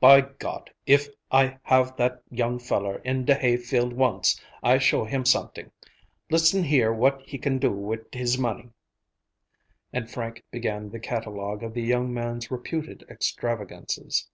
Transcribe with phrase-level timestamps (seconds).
[0.00, 0.72] "By God!
[0.86, 5.70] if I have that young feller in de hayfield once, I show him someting.
[6.30, 8.70] Listen here what he do wit his money."
[9.92, 14.26] And Frank began the catalogue of the young man's reputed extravagances.